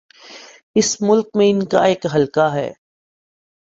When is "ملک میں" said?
1.01-1.49